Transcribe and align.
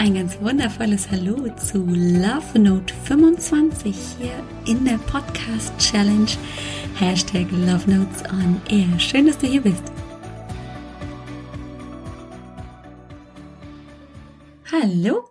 ein 0.00 0.14
ganz 0.14 0.40
wundervolles 0.40 1.10
Hallo 1.10 1.54
zu 1.56 1.84
Love 1.84 2.58
Note 2.58 2.94
25 3.04 3.94
hier 4.18 4.42
in 4.64 4.86
der 4.86 4.96
Podcast 4.96 5.76
Challenge. 5.78 6.30
Hashtag 6.94 7.46
Love 7.50 7.90
Notes 7.90 8.22
on 8.32 8.58
Air. 8.70 8.98
Schön, 8.98 9.26
dass 9.26 9.36
du 9.36 9.46
hier 9.46 9.60
bist. 9.60 9.82
Hallo. 14.72 15.28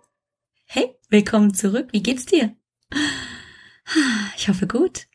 Hey, 0.66 0.94
willkommen 1.08 1.52
zurück. 1.52 1.88
Wie 1.90 2.04
geht's 2.04 2.26
dir? 2.26 2.54
Ich 4.36 4.48
hoffe 4.48 4.68
gut. 4.68 5.08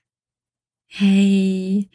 Hey, 0.85 1.89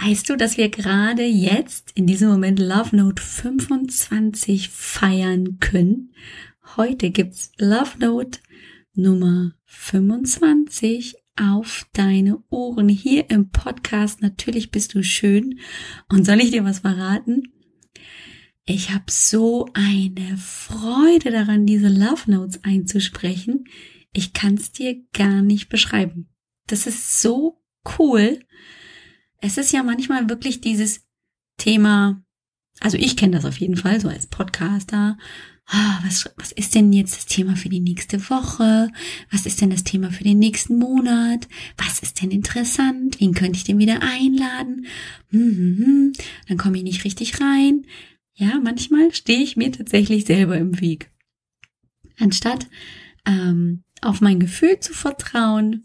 weißt 0.00 0.28
du, 0.28 0.34
dass 0.34 0.56
wir 0.56 0.70
gerade 0.70 1.22
jetzt 1.22 1.92
in 1.92 2.08
diesem 2.08 2.30
Moment 2.30 2.58
Love 2.58 2.96
Note 2.96 3.22
25 3.22 4.70
feiern 4.70 5.60
können? 5.60 6.12
Heute 6.74 7.10
gibt's 7.10 7.52
Love 7.58 7.98
Note 8.00 8.40
Nummer 8.94 9.52
25 9.64 11.14
auf 11.38 11.86
deine 11.92 12.42
Ohren 12.50 12.88
hier 12.88 13.30
im 13.30 13.50
Podcast. 13.50 14.20
Natürlich 14.20 14.70
bist 14.70 14.94
du 14.94 15.02
schön. 15.02 15.60
Und 16.10 16.26
soll 16.26 16.40
ich 16.40 16.50
dir 16.50 16.64
was 16.64 16.80
verraten? 16.80 17.52
Ich 18.64 18.90
habe 18.90 19.04
so 19.08 19.68
eine 19.74 20.36
Freude 20.36 21.30
daran, 21.30 21.66
diese 21.66 21.88
Love 21.88 22.30
Notes 22.30 22.62
einzusprechen. 22.64 23.64
Ich 24.12 24.32
kann 24.32 24.54
es 24.54 24.72
dir 24.72 25.02
gar 25.12 25.40
nicht 25.42 25.68
beschreiben. 25.68 26.28
Das 26.66 26.86
ist 26.86 27.22
so 27.22 27.62
cool. 27.98 28.40
Es 29.40 29.56
ist 29.56 29.72
ja 29.72 29.82
manchmal 29.82 30.28
wirklich 30.28 30.60
dieses 30.60 31.06
Thema, 31.58 32.22
also 32.80 32.98
ich 32.98 33.16
kenne 33.16 33.36
das 33.36 33.44
auf 33.44 33.58
jeden 33.58 33.76
Fall, 33.76 34.00
so 34.00 34.08
als 34.08 34.26
Podcaster 34.26 35.16
was, 36.04 36.30
was 36.36 36.52
ist 36.52 36.74
denn 36.74 36.92
jetzt 36.92 37.16
das 37.16 37.26
Thema 37.26 37.56
für 37.56 37.68
die 37.68 37.80
nächste 37.80 38.30
Woche? 38.30 38.88
Was 39.30 39.46
ist 39.46 39.60
denn 39.60 39.70
das 39.70 39.84
Thema 39.84 40.10
für 40.10 40.24
den 40.24 40.38
nächsten 40.38 40.78
Monat? 40.78 41.48
Was 41.76 41.98
ist 42.00 42.22
denn 42.22 42.30
interessant? 42.30 43.20
Wen 43.20 43.34
könnte 43.34 43.56
ich 43.56 43.64
denn 43.64 43.78
wieder 43.78 44.00
einladen? 44.02 44.86
Hm, 45.30 45.56
hm, 45.56 45.78
hm. 45.78 46.12
Dann 46.48 46.56
komme 46.58 46.78
ich 46.78 46.84
nicht 46.84 47.04
richtig 47.04 47.40
rein. 47.40 47.86
Ja, 48.34 48.60
manchmal 48.62 49.12
stehe 49.12 49.42
ich 49.42 49.56
mir 49.56 49.72
tatsächlich 49.72 50.26
selber 50.26 50.56
im 50.56 50.80
Weg. 50.80 51.10
Anstatt 52.18 52.68
ähm, 53.26 53.82
auf 54.02 54.20
mein 54.20 54.38
Gefühl 54.38 54.78
zu 54.78 54.92
vertrauen, 54.94 55.84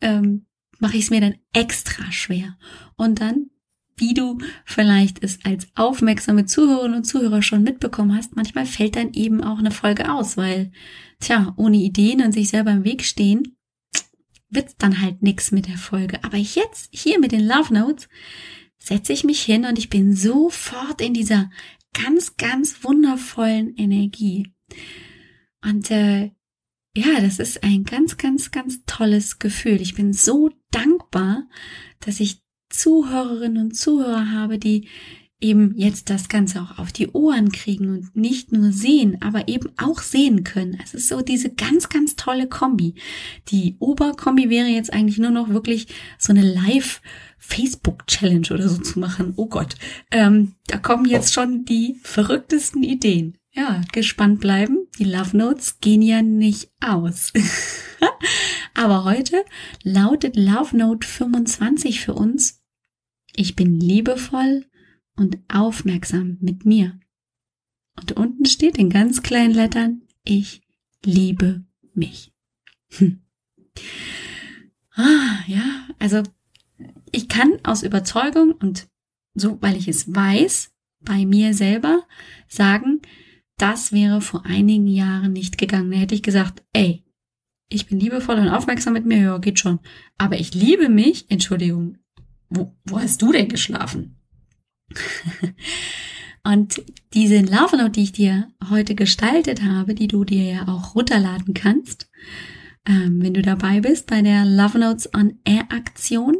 ähm, 0.00 0.46
mache 0.78 0.96
ich 0.96 1.04
es 1.04 1.10
mir 1.10 1.20
dann 1.20 1.36
extra 1.52 2.12
schwer. 2.12 2.56
Und 2.96 3.20
dann 3.20 3.50
wie 3.96 4.14
du 4.14 4.38
vielleicht 4.64 5.22
es 5.22 5.38
als 5.44 5.68
aufmerksame 5.74 6.46
Zuhörerinnen 6.46 6.98
und 6.98 7.04
Zuhörer 7.04 7.42
schon 7.42 7.62
mitbekommen 7.62 8.16
hast, 8.16 8.36
manchmal 8.36 8.66
fällt 8.66 8.96
dann 8.96 9.12
eben 9.12 9.42
auch 9.42 9.58
eine 9.58 9.70
Folge 9.70 10.12
aus, 10.12 10.36
weil, 10.36 10.72
tja, 11.20 11.54
ohne 11.56 11.76
Ideen 11.76 12.22
und 12.22 12.32
sich 12.32 12.48
selber 12.48 12.72
im 12.72 12.84
Weg 12.84 13.04
stehen, 13.04 13.56
wird's 14.50 14.76
dann 14.76 15.00
halt 15.00 15.22
nix 15.22 15.52
mit 15.52 15.68
der 15.68 15.78
Folge. 15.78 16.22
Aber 16.24 16.36
jetzt, 16.36 16.88
hier 16.92 17.18
mit 17.20 17.32
den 17.32 17.46
Love 17.46 17.72
Notes, 17.72 18.08
setze 18.78 19.12
ich 19.12 19.24
mich 19.24 19.42
hin 19.42 19.64
und 19.64 19.78
ich 19.78 19.90
bin 19.90 20.14
sofort 20.14 21.00
in 21.00 21.14
dieser 21.14 21.50
ganz, 21.92 22.36
ganz 22.36 22.84
wundervollen 22.84 23.74
Energie. 23.76 24.52
Und 25.62 25.90
äh, 25.90 26.32
ja, 26.96 27.20
das 27.20 27.38
ist 27.38 27.64
ein 27.64 27.84
ganz, 27.84 28.16
ganz, 28.18 28.50
ganz 28.50 28.84
tolles 28.86 29.38
Gefühl. 29.38 29.80
Ich 29.80 29.94
bin 29.94 30.12
so 30.12 30.50
dankbar, 30.70 31.48
dass 32.00 32.20
ich 32.20 32.43
Zuhörerinnen 32.78 33.66
und 33.66 33.76
Zuhörer 33.76 34.30
habe, 34.30 34.58
die 34.58 34.88
eben 35.40 35.74
jetzt 35.76 36.08
das 36.08 36.28
Ganze 36.28 36.62
auch 36.62 36.78
auf 36.78 36.90
die 36.90 37.08
Ohren 37.10 37.52
kriegen 37.52 37.90
und 37.90 38.16
nicht 38.16 38.52
nur 38.52 38.72
sehen, 38.72 39.18
aber 39.20 39.46
eben 39.48 39.70
auch 39.76 40.00
sehen 40.00 40.42
können. 40.42 40.78
Es 40.82 40.94
ist 40.94 41.08
so 41.08 41.20
diese 41.20 41.50
ganz, 41.50 41.90
ganz 41.90 42.16
tolle 42.16 42.48
Kombi. 42.48 42.94
Die 43.48 43.76
Oberkombi 43.78 44.48
wäre 44.48 44.68
jetzt 44.68 44.92
eigentlich 44.92 45.18
nur 45.18 45.30
noch 45.30 45.50
wirklich 45.50 45.88
so 46.18 46.32
eine 46.32 46.42
Live- 46.42 47.00
Facebook-Challenge 47.46 48.48
oder 48.52 48.68
so 48.70 48.80
zu 48.80 48.98
machen. 48.98 49.34
Oh 49.36 49.46
Gott, 49.46 49.74
ähm, 50.10 50.54
da 50.66 50.78
kommen 50.78 51.04
jetzt 51.04 51.34
schon 51.34 51.66
die 51.66 52.00
verrücktesten 52.02 52.82
Ideen. 52.82 53.36
Ja, 53.52 53.82
gespannt 53.92 54.40
bleiben. 54.40 54.88
Die 54.98 55.04
Love 55.04 55.36
Notes 55.36 55.78
gehen 55.80 56.00
ja 56.00 56.22
nicht 56.22 56.70
aus. 56.80 57.34
Aber 58.74 59.04
heute 59.04 59.44
lautet 59.82 60.36
Love 60.36 60.76
Note 60.76 61.06
25 61.06 62.00
für 62.00 62.14
uns 62.14 62.63
ich 63.36 63.56
bin 63.56 63.78
liebevoll 63.78 64.66
und 65.16 65.38
aufmerksam 65.48 66.38
mit 66.40 66.64
mir. 66.64 66.98
Und 68.00 68.12
unten 68.12 68.46
steht 68.46 68.76
in 68.78 68.90
ganz 68.90 69.22
kleinen 69.22 69.54
Lettern, 69.54 70.02
ich 70.24 70.62
liebe 71.04 71.64
mich. 71.94 72.32
Hm. 72.90 73.20
Ah, 74.96 75.40
ja, 75.46 75.88
also 75.98 76.22
ich 77.10 77.28
kann 77.28 77.58
aus 77.62 77.82
Überzeugung 77.82 78.52
und 78.52 78.88
so, 79.34 79.60
weil 79.60 79.76
ich 79.76 79.88
es 79.88 80.12
weiß, 80.12 80.72
bei 81.00 81.26
mir 81.26 81.54
selber 81.54 82.04
sagen, 82.48 83.02
das 83.56 83.92
wäre 83.92 84.20
vor 84.20 84.44
einigen 84.46 84.86
Jahren 84.86 85.32
nicht 85.32 85.58
gegangen. 85.58 85.90
Da 85.90 85.98
hätte 85.98 86.14
ich 86.14 86.22
gesagt, 86.22 86.64
ey, 86.72 87.04
ich 87.68 87.86
bin 87.86 88.00
liebevoll 88.00 88.36
und 88.36 88.48
aufmerksam 88.48 88.92
mit 88.92 89.06
mir, 89.06 89.18
ja, 89.18 89.38
geht 89.38 89.58
schon. 89.58 89.80
Aber 90.18 90.38
ich 90.38 90.54
liebe 90.54 90.88
mich, 90.88 91.30
Entschuldigung, 91.30 91.98
wo, 92.56 92.76
wo 92.84 93.00
hast 93.00 93.20
du 93.22 93.32
denn 93.32 93.48
geschlafen? 93.48 94.16
Und 96.44 96.82
diese 97.14 97.40
Love 97.40 97.78
Note, 97.78 97.92
die 97.92 98.02
ich 98.02 98.12
dir 98.12 98.52
heute 98.68 98.94
gestaltet 98.94 99.62
habe, 99.62 99.94
die 99.94 100.08
du 100.08 100.24
dir 100.24 100.44
ja 100.44 100.68
auch 100.68 100.94
runterladen 100.94 101.54
kannst, 101.54 102.10
ähm, 102.86 103.22
wenn 103.22 103.32
du 103.32 103.40
dabei 103.40 103.80
bist 103.80 104.06
bei 104.06 104.20
der 104.20 104.44
Love 104.44 104.78
Notes 104.78 105.08
on 105.14 105.38
Air 105.44 105.72
Aktion, 105.72 106.36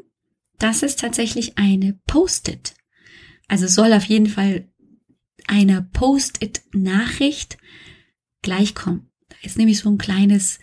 das 0.59 0.83
ist 0.83 1.01
tatsächlich 1.01 1.57
eine 1.57 1.99
Post-it. 2.07 2.75
Also 3.49 3.67
soll 3.67 3.95
auf 3.95 4.05
jeden 4.05 4.27
Fall 4.27 4.69
eine 5.47 5.83
Post-it 5.83 6.63
Nachricht 6.73 7.57
gleichkommen. 8.43 9.11
Da 9.31 9.37
ist 9.43 9.57
nämlich 9.57 9.79
so 9.79 9.89
ein 9.89 9.99
kleines, 9.99 10.61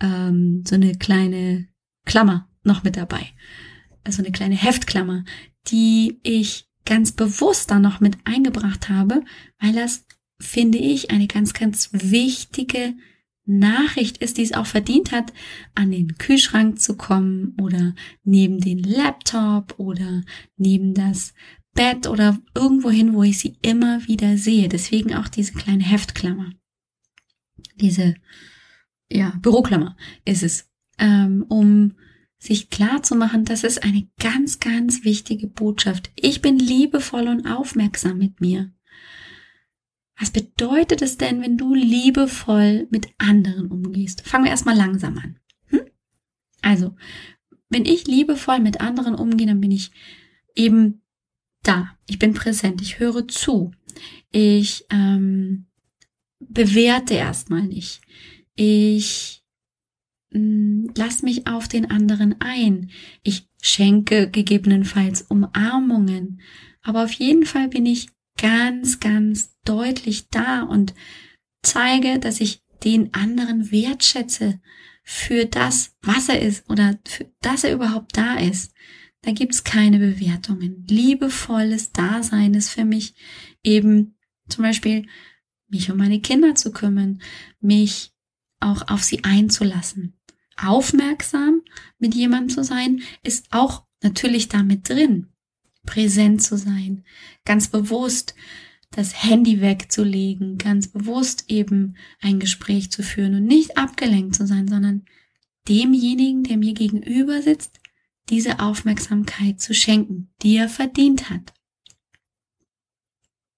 ähm, 0.00 0.62
so 0.66 0.76
eine 0.76 0.94
kleine 0.94 1.66
Klammer 2.04 2.48
noch 2.62 2.84
mit 2.84 2.96
dabei 2.96 3.32
also 4.04 4.22
eine 4.22 4.32
kleine 4.32 4.56
Heftklammer, 4.56 5.24
die 5.68 6.20
ich 6.22 6.66
ganz 6.84 7.12
bewusst 7.12 7.70
da 7.70 7.78
noch 7.78 8.00
mit 8.00 8.18
eingebracht 8.24 8.88
habe, 8.88 9.22
weil 9.58 9.72
das, 9.72 10.04
finde 10.38 10.78
ich, 10.78 11.10
eine 11.10 11.26
ganz, 11.26 11.54
ganz 11.54 11.88
wichtige 11.92 12.94
Nachricht 13.46 14.18
ist, 14.18 14.38
die 14.38 14.42
es 14.42 14.52
auch 14.52 14.66
verdient 14.66 15.12
hat, 15.12 15.32
an 15.74 15.90
den 15.90 16.16
Kühlschrank 16.16 16.80
zu 16.80 16.96
kommen 16.96 17.54
oder 17.60 17.94
neben 18.22 18.60
den 18.60 18.82
Laptop 18.82 19.78
oder 19.78 20.22
neben 20.56 20.94
das 20.94 21.34
Bett 21.74 22.06
oder 22.06 22.38
irgendwo 22.54 22.90
hin, 22.90 23.14
wo 23.14 23.22
ich 23.22 23.38
sie 23.38 23.56
immer 23.60 24.06
wieder 24.06 24.38
sehe. 24.38 24.68
Deswegen 24.68 25.14
auch 25.14 25.28
diese 25.28 25.52
kleine 25.52 25.84
Heftklammer. 25.84 26.52
Diese, 27.76 28.14
ja, 29.10 29.38
Büroklammer 29.42 29.96
ist 30.24 30.42
es, 30.42 30.70
ähm, 30.98 31.44
um 31.48 31.94
sich 32.44 32.68
klar 32.68 33.02
zu 33.02 33.14
machen, 33.14 33.44
das 33.44 33.64
ist 33.64 33.82
eine 33.84 34.06
ganz, 34.20 34.60
ganz 34.60 35.04
wichtige 35.04 35.46
Botschaft. 35.46 36.10
Ich 36.14 36.42
bin 36.42 36.58
liebevoll 36.58 37.28
und 37.28 37.46
aufmerksam 37.46 38.18
mit 38.18 38.40
mir. 38.40 38.70
Was 40.18 40.30
bedeutet 40.30 41.00
es 41.00 41.16
denn, 41.16 41.40
wenn 41.40 41.56
du 41.56 41.74
liebevoll 41.74 42.86
mit 42.90 43.08
anderen 43.18 43.68
umgehst? 43.68 44.26
Fangen 44.26 44.44
wir 44.44 44.50
erstmal 44.50 44.76
langsam 44.76 45.18
an. 45.18 45.38
Hm? 45.68 45.80
Also, 46.60 46.94
wenn 47.70 47.86
ich 47.86 48.06
liebevoll 48.06 48.60
mit 48.60 48.80
anderen 48.80 49.14
umgehe, 49.14 49.46
dann 49.46 49.60
bin 49.60 49.72
ich 49.72 49.90
eben 50.54 51.00
da. 51.62 51.96
Ich 52.06 52.18
bin 52.18 52.34
präsent. 52.34 52.82
Ich 52.82 52.98
höre 52.98 53.26
zu. 53.26 53.72
Ich 54.30 54.84
ähm, 54.90 55.66
bewerte 56.38 57.14
erstmal 57.14 57.62
nicht. 57.62 58.02
Ich 58.54 59.43
lass 60.34 61.22
mich 61.22 61.46
auf 61.46 61.68
den 61.68 61.90
anderen 61.90 62.40
ein. 62.40 62.90
Ich 63.22 63.48
schenke 63.62 64.28
gegebenenfalls 64.30 65.22
Umarmungen. 65.22 66.40
Aber 66.82 67.04
auf 67.04 67.12
jeden 67.12 67.46
Fall 67.46 67.68
bin 67.68 67.86
ich 67.86 68.08
ganz, 68.36 69.00
ganz 69.00 69.56
deutlich 69.64 70.28
da 70.28 70.62
und 70.62 70.94
zeige, 71.62 72.18
dass 72.18 72.40
ich 72.40 72.62
den 72.82 73.14
anderen 73.14 73.70
wertschätze 73.70 74.60
für 75.04 75.46
das, 75.46 75.94
was 76.02 76.28
er 76.28 76.42
ist 76.42 76.68
oder 76.68 76.98
für, 77.06 77.30
dass 77.40 77.64
er 77.64 77.72
überhaupt 77.72 78.16
da 78.16 78.36
ist. 78.36 78.74
Da 79.22 79.32
gibt's 79.32 79.64
keine 79.64 79.98
Bewertungen. 79.98 80.84
Liebevolles 80.88 81.92
Dasein 81.92 82.54
ist 82.54 82.70
für 82.70 82.84
mich 82.84 83.14
eben 83.62 84.16
zum 84.48 84.64
Beispiel, 84.64 85.06
mich 85.68 85.90
um 85.90 85.96
meine 85.96 86.20
Kinder 86.20 86.54
zu 86.54 86.72
kümmern, 86.72 87.22
mich 87.60 88.12
auch 88.60 88.88
auf 88.88 89.02
sie 89.02 89.24
einzulassen 89.24 90.18
aufmerksam 90.56 91.62
mit 91.98 92.14
jemandem 92.14 92.50
zu 92.50 92.64
sein, 92.64 93.02
ist 93.22 93.46
auch 93.50 93.84
natürlich 94.02 94.48
damit 94.48 94.88
drin. 94.88 95.28
Präsent 95.86 96.42
zu 96.42 96.56
sein, 96.56 97.04
ganz 97.44 97.68
bewusst 97.68 98.34
das 98.90 99.24
Handy 99.24 99.60
wegzulegen, 99.60 100.56
ganz 100.56 100.88
bewusst 100.88 101.44
eben 101.48 101.96
ein 102.20 102.38
Gespräch 102.38 102.90
zu 102.90 103.02
führen 103.02 103.34
und 103.34 103.44
nicht 103.44 103.76
abgelenkt 103.76 104.36
zu 104.36 104.46
sein, 104.46 104.68
sondern 104.68 105.04
demjenigen, 105.68 106.44
der 106.44 106.56
mir 106.56 106.74
gegenüber 106.74 107.42
sitzt, 107.42 107.80
diese 108.28 108.60
Aufmerksamkeit 108.60 109.60
zu 109.60 109.74
schenken, 109.74 110.32
die 110.42 110.56
er 110.56 110.68
verdient 110.68 111.28
hat. 111.28 111.52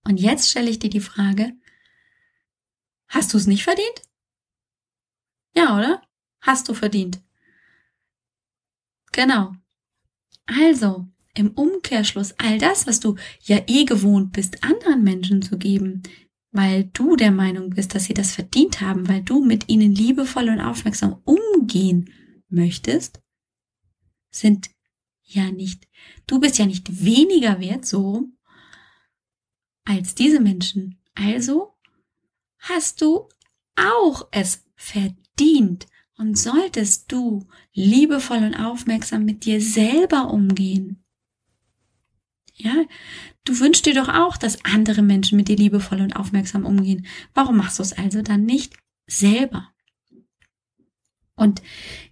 Und 0.05 0.19
jetzt 0.19 0.49
stelle 0.49 0.71
ich 0.71 0.79
dir 0.79 0.91
die 0.91 1.01
Frage, 1.01 1.53
hast 3.09 3.35
du 3.35 3.39
es 3.39 3.47
nicht 3.47 3.65
verdient? 3.65 4.03
Ja, 5.55 5.77
oder? 5.77 6.03
Hast 6.47 6.69
du 6.69 6.75
verdient. 6.75 7.21
Genau. 9.11 9.53
Also, 10.47 11.09
im 11.35 11.51
Umkehrschluss, 11.51 12.35
all 12.39 12.59
das, 12.59 12.87
was 12.87 13.01
du 13.01 13.17
ja 13.43 13.61
eh 13.67 13.85
gewohnt 13.85 14.33
bist, 14.33 14.63
anderen 14.63 15.03
Menschen 15.03 15.43
zu 15.43 15.59
geben, 15.59 16.05
weil 16.53 16.85
du 16.93 17.17
der 17.17 17.33
Meinung 17.33 17.71
bist, 17.71 17.97
dass 17.97 18.05
sie 18.05 18.15
das 18.15 18.33
verdient 18.33 18.81
haben, 18.81 19.09
weil 19.09 19.23
du 19.23 19.45
mit 19.45 19.69
ihnen 19.69 19.93
liebevoll 19.93 20.49
und 20.49 20.61
aufmerksam 20.61 21.21
umgehen 21.25 22.11
möchtest, 22.49 23.21
sind 24.31 24.71
ja 25.25 25.51
nicht, 25.51 25.89
du 26.29 26.39
bist 26.39 26.59
ja 26.59 26.67
nicht 26.67 27.05
weniger 27.05 27.59
wert 27.59 27.85
so 27.85 28.29
als 29.85 30.15
diese 30.15 30.39
Menschen. 30.39 31.03
Also 31.15 31.75
hast 32.59 33.03
du 33.03 33.29
auch 33.75 34.29
es 34.31 34.65
verdient 34.77 35.87
und 36.19 36.39
solltest 36.39 37.13
du 37.13 37.47
liebevoll 37.73 38.39
und 38.39 38.55
aufmerksam 38.55 39.25
mit 39.25 39.45
dir 39.45 39.61
selber 39.61 40.31
umgehen. 40.31 41.05
Ja, 42.55 42.75
du 43.45 43.61
wünschst 43.61 43.85
dir 43.85 43.95
doch 43.95 44.09
auch, 44.09 44.39
dass 44.39 44.65
andere 44.65 45.03
Menschen 45.03 45.37
mit 45.37 45.49
dir 45.49 45.57
liebevoll 45.57 46.01
und 46.01 46.17
aufmerksam 46.17 46.65
umgehen. 46.65 47.07
Warum 47.35 47.59
machst 47.59 47.79
du 47.79 47.83
es 47.83 47.93
also 47.93 48.23
dann 48.23 48.45
nicht 48.45 48.75
selber? 49.07 49.73
Und 51.35 51.61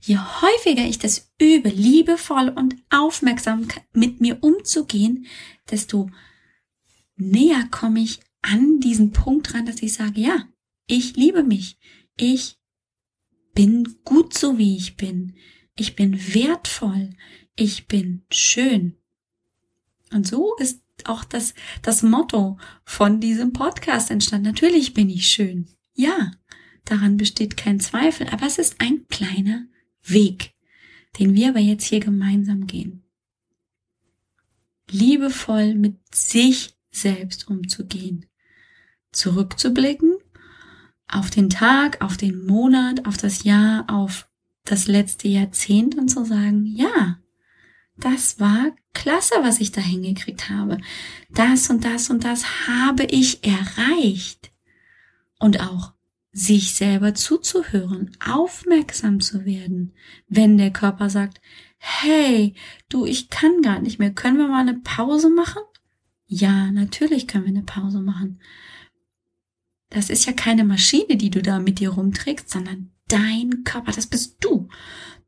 je 0.01 0.19
häufiger 0.19 0.85
ich 0.85 0.99
das 0.99 1.33
übe, 1.41 1.71
liebevoll 1.71 2.51
und 2.51 2.77
aufmerksam 2.91 3.67
mit 3.95 4.21
mir 4.21 4.43
umzugehen, 4.43 5.27
desto 5.71 6.11
näher 7.17 7.67
komme 7.71 8.01
ich 8.01 8.21
an 8.43 8.81
diesen 8.81 9.13
Punkt 9.13 9.55
ran, 9.55 9.65
dass 9.65 9.81
ich 9.81 9.95
sage, 9.95 10.21
ja, 10.21 10.47
ich 10.87 11.17
liebe 11.17 11.43
mich. 11.43 11.79
Ich 12.19 12.59
bin 13.55 13.97
gut 14.05 14.37
so 14.37 14.59
wie 14.59 14.77
ich 14.77 14.97
bin. 14.97 15.37
Ich 15.77 15.97
bin 15.97 16.35
wertvoll. 16.35 17.11
Ich 17.57 17.87
bin 17.87 18.25
schön. 18.31 18.97
Und 20.13 20.27
so 20.27 20.55
ist 20.57 20.83
auch 21.05 21.25
das, 21.25 21.55
das 21.83 22.03
Motto 22.03 22.59
von 22.85 23.21
diesem 23.21 23.53
Podcast 23.53 24.11
entstanden. 24.11 24.49
Natürlich 24.49 24.95
bin 24.95 25.09
ich 25.09 25.27
schön. 25.27 25.69
Ja, 25.95 26.33
daran 26.85 27.17
besteht 27.17 27.57
kein 27.57 27.81
Zweifel, 27.81 28.29
aber 28.29 28.47
es 28.47 28.59
ist 28.59 28.81
ein 28.81 29.07
kleiner 29.09 29.67
Weg, 30.03 30.55
den 31.19 31.35
wir 31.35 31.51
aber 31.51 31.61
jetzt 31.61 31.85
hier 31.85 32.01
gemeinsam 32.01 32.67
gehen. 32.67 33.05
Liebevoll 34.91 35.75
mit 35.75 36.15
sich 36.15 36.75
selbst 36.91 37.49
umzugehen. 37.49 38.27
Zurückzublicken 39.13 40.17
auf 41.09 41.31
den 41.31 41.51
Tag, 41.51 42.03
auf 42.03 42.17
den 42.17 42.47
Monat, 42.47 43.07
auf 43.07 43.17
das 43.17 43.45
Jahr, 43.45 43.85
auf 43.89 44.29
das 44.65 44.87
letzte 44.87 45.29
Jahrzehnt 45.29 45.97
und 45.97 46.09
zu 46.09 46.25
sagen, 46.25 46.65
ja, 46.67 47.19
das 47.97 48.41
war 48.41 48.73
klasse, 48.93 49.35
was 49.43 49.61
ich 49.61 49.73
da 49.73 49.81
hingekriegt 49.81 50.51
habe. 50.51 50.79
Das 51.31 51.71
und 51.71 51.85
das 51.85 52.11
und 52.11 52.25
das 52.25 52.67
habe 52.67 53.05
ich 53.05 53.45
erreicht. 53.45 54.51
Und 55.39 55.61
auch 55.61 55.93
sich 56.33 56.75
selber 56.75 57.15
zuzuhören, 57.15 58.17
aufmerksam 58.25 59.21
zu 59.21 59.45
werden, 59.45 59.93
wenn 60.29 60.59
der 60.59 60.73
Körper 60.73 61.09
sagt, 61.09 61.41
hey, 61.79 62.55
du, 62.89 63.05
ich 63.05 63.31
kann 63.31 63.63
gar 63.63 63.81
nicht 63.81 63.99
mehr, 63.99 64.11
können 64.11 64.39
wir 64.39 64.49
mal 64.49 64.61
eine 64.61 64.81
Pause 64.81 65.31
machen? 65.31 65.63
Ja, 66.27 66.73
natürlich 66.73 67.29
können 67.29 67.45
wir 67.45 67.51
eine 67.51 67.63
Pause 67.63 68.01
machen. 68.01 68.41
Das 69.95 70.11
ist 70.11 70.27
ja 70.27 70.33
keine 70.33 70.65
Maschine, 70.65 71.17
die 71.17 71.31
du 71.31 71.41
da 71.41 71.61
mit 71.61 71.79
dir 71.79 71.91
rumträgst, 71.91 72.51
sondern 72.51 72.91
dein 73.07 73.63
Körper, 73.63 73.93
das 73.93 74.09
bist 74.09 74.39
du. 74.41 74.69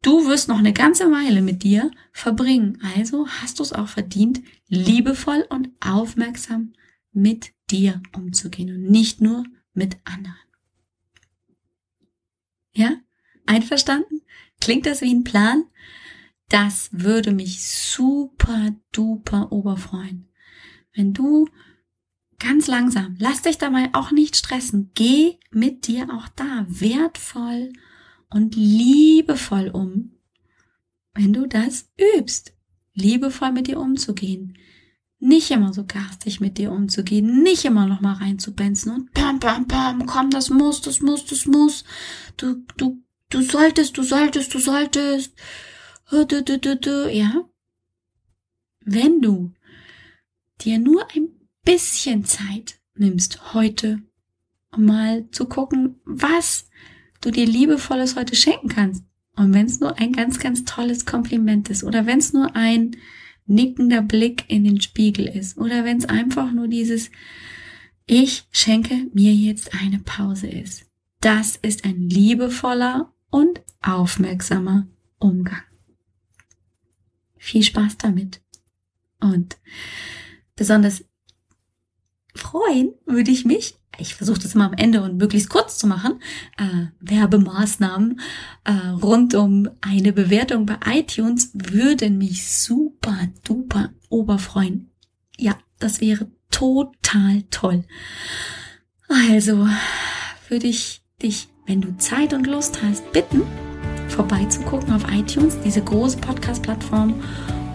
Du 0.03 0.27
wirst 0.27 0.49
noch 0.49 0.59
eine 0.59 0.73
ganze 0.73 1.05
Weile 1.13 1.41
mit 1.41 1.63
dir 1.63 1.93
verbringen. 2.11 2.83
Also 2.97 3.29
hast 3.29 3.61
du 3.61 3.63
es 3.63 3.73
auch 3.73 3.87
verdient, 3.87 4.43
liebevoll 4.67 5.47
und 5.51 5.69
aufmerksam 5.79 6.73
mit 7.13 7.53
dir 7.71 8.03
umzugehen 8.13 8.75
und 8.75 8.91
nicht 8.91 9.21
nur 9.21 9.45
mit 9.73 9.99
anderen. 10.03 10.35
Ja? 12.73 12.97
Einverstanden? 13.47 14.23
Klingt 14.61 14.87
das 14.87 15.01
wie 15.01 15.15
ein 15.15 15.23
Plan? 15.23 15.63
Das 16.49 16.89
würde 16.91 17.31
mich 17.31 17.65
super 17.65 18.75
duper 18.91 19.53
oberfreuen. 19.53 20.29
Wenn 20.93 21.13
du 21.13 21.47
ganz 22.39 22.67
langsam, 22.67 23.17
lass 23.19 23.43
dich 23.43 23.59
dabei 23.59 23.91
auch 23.93 24.11
nicht 24.11 24.37
stressen, 24.37 24.91
geh 24.95 25.39
mit 25.51 25.87
dir 25.87 26.09
auch 26.13 26.29
da 26.29 26.67
wertvoll 26.69 27.73
und 28.31 28.55
liebevoll 28.55 29.71
um, 29.71 30.13
wenn 31.15 31.33
du 31.33 31.47
das 31.47 31.89
übst, 32.19 32.53
liebevoll 32.95 33.53
mit 33.53 33.69
dir 33.69 33.81
umzugehen. 33.81 34.59
Nicht 35.19 35.51
immer 35.51 35.73
so 35.73 35.87
garstig 35.87 36.41
mit 36.41 36.59
dir 36.59 36.71
umzugehen, 36.71 37.43
nicht 37.43 37.65
immer 37.65 37.87
noch 37.87 38.03
mal 38.03 38.15
reinzubenzen 38.15 38.93
und 38.93 39.13
pam, 39.13 39.41
pam, 39.41 39.67
pam, 39.67 40.05
komm, 40.05 40.29
das 40.29 40.51
muss, 40.51 40.83
das 40.83 41.01
muss, 41.01 41.25
das 41.25 41.47
muss. 41.47 41.85
Du, 42.37 42.63
du, 42.77 43.03
du 43.31 43.41
solltest, 43.41 43.97
du 43.97 44.03
solltest, 44.03 44.53
du 44.53 44.59
solltest. 44.59 45.33
Ja. 46.11 47.45
Wenn 48.85 49.21
du 49.23 49.55
dir 50.61 50.79
nur 50.79 51.11
ein 51.15 51.36
bisschen 51.67 52.25
Zeit 52.25 52.79
nimmst 52.95 53.53
heute, 53.53 54.01
um 54.73 54.87
mal 54.87 55.29
zu 55.33 55.47
gucken, 55.47 55.97
was 56.07 56.71
du 57.21 57.31
dir 57.31 57.45
liebevolles 57.45 58.17
heute 58.17 58.37
schenken 58.37 58.69
kannst. 58.69 59.05
Und 59.35 59.53
wenn 59.53 59.67
es 59.67 59.81
nur 59.81 59.99
ein 59.99 60.13
ganz, 60.13 60.39
ganz 60.39 60.65
tolles 60.65 61.05
Kompliment 61.05 61.69
ist 61.69 61.85
oder 61.85 62.07
wenn 62.07 62.21
es 62.21 62.33
nur 62.33 62.57
ein 62.57 62.97
nickender 63.45 64.01
Blick 64.01 64.45
in 64.49 64.65
den 64.65 64.81
Spiegel 64.81 65.27
ist 65.27 65.59
oder 65.59 65.85
wenn 65.85 65.99
es 65.99 66.07
einfach 66.07 66.53
nur 66.53 66.69
dieses 66.69 67.11
Ich 68.07 68.45
schenke 68.51 69.09
mir 69.13 69.35
jetzt 69.35 69.75
eine 69.75 69.99
Pause 69.99 70.47
ist. 70.47 70.87
Das 71.21 71.57
ist 71.57 71.85
ein 71.85 72.09
liebevoller 72.09 73.13
und 73.31 73.61
aufmerksamer 73.83 74.87
Umgang. 75.19 75.63
Viel 77.37 77.65
Spaß 77.65 77.99
damit. 77.99 78.41
Und 79.21 79.59
besonders 80.55 81.05
freuen 82.37 82.95
würde 83.07 83.31
ich 83.31 83.45
mich, 83.45 83.77
ich 83.99 84.15
versuche 84.15 84.41
das 84.41 84.55
immer 84.55 84.67
am 84.67 84.75
Ende 84.75 85.03
und 85.03 85.17
möglichst 85.17 85.49
kurz 85.49 85.79
zu 85.79 85.87
machen, 85.87 86.21
äh, 86.59 86.87
Werbemaßnahmen 87.01 88.21
äh, 88.65 88.73
rund 89.03 89.35
um 89.35 89.69
eine 89.81 90.13
Bewertung 90.13 90.67
bei 90.67 90.77
iTunes 90.87 91.51
würden 91.55 92.19
mich 92.19 92.47
super 92.49 93.17
duper 93.45 93.91
oberfreuen. 94.09 94.91
Ja, 95.39 95.57
das 95.79 96.01
wäre 96.01 96.31
total 96.51 97.43
toll. 97.51 97.85
Also 99.09 99.69
würde 100.49 100.67
ich 100.67 101.03
dich, 101.23 101.49
wenn 101.67 101.81
du 101.81 101.97
Zeit 101.97 102.33
und 102.33 102.47
Lust 102.47 102.83
hast, 102.83 103.11
bitten, 103.13 103.43
vorbeizugucken 104.09 104.93
auf 104.93 105.05
iTunes, 105.13 105.59
diese 105.65 105.83
große 105.83 106.19
Podcast-Plattform 106.19 107.15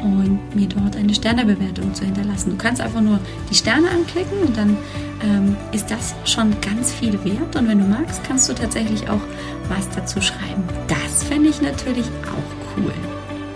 und 0.03 0.55
mir 0.55 0.67
dort 0.67 0.95
eine 0.95 1.13
Sternebewertung 1.13 1.93
zu 1.93 2.05
hinterlassen. 2.05 2.51
Du 2.51 2.57
kannst 2.57 2.81
einfach 2.81 3.01
nur 3.01 3.19
die 3.49 3.55
Sterne 3.55 3.89
anklicken 3.89 4.39
und 4.45 4.57
dann 4.57 4.77
ähm, 5.23 5.55
ist 5.71 5.89
das 5.91 6.15
schon 6.25 6.53
ganz 6.61 6.93
viel 6.93 7.13
wert. 7.23 7.55
Und 7.55 7.67
wenn 7.67 7.79
du 7.79 7.85
magst, 7.85 8.23
kannst 8.23 8.49
du 8.49 8.53
tatsächlich 8.53 9.09
auch 9.09 9.21
was 9.69 9.89
dazu 9.89 10.21
schreiben. 10.21 10.63
Das 10.87 11.23
fände 11.23 11.49
ich 11.49 11.61
natürlich 11.61 12.05
auch 12.05 12.77
cool. 12.77 12.93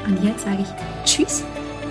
Und 0.08 0.24
jetzt 0.24 0.46
sage 0.46 0.62
ich 0.62 1.06
Tschüss, 1.06 1.44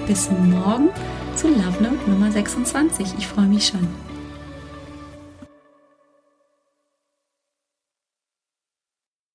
bis 0.07 0.31
morgen 0.31 0.89
zu 1.35 1.49
Love 1.49 1.83
Note 1.83 2.11
Nummer 2.11 2.31
26. 2.31 3.15
Ich 3.19 3.27
freue 3.27 3.47
mich 3.47 3.67
schon. 3.67 4.13